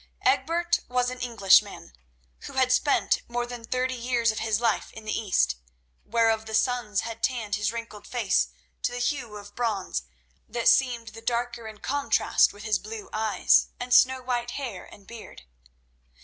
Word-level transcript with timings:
Egbert 0.23 0.79
was 0.89 1.11
an 1.11 1.19
Englishman 1.19 1.93
who 2.45 2.53
had 2.53 2.71
spent 2.71 3.21
more 3.27 3.45
than 3.45 3.63
thirty 3.63 3.93
years 3.93 4.31
of 4.31 4.39
his 4.39 4.59
life 4.59 4.91
in 4.93 5.05
the 5.05 5.15
East, 5.15 5.57
whereof 6.03 6.47
the 6.47 6.55
suns 6.55 7.01
had 7.01 7.21
tanned 7.21 7.53
his 7.53 7.71
wrinkled 7.71 8.07
face 8.07 8.47
to 8.81 8.91
the 8.91 8.97
hue 8.97 9.35
of 9.35 9.53
bronze, 9.55 10.01
that 10.49 10.67
seemed 10.67 11.09
the 11.09 11.21
darker 11.21 11.67
in 11.67 11.77
contrast 11.77 12.51
with 12.51 12.63
his 12.63 12.79
blue 12.79 13.11
eyes 13.13 13.67
and 13.79 13.93
snow 13.93 14.23
white 14.23 14.49
hair 14.57 14.91
and 14.91 15.05
beard. 15.05 15.43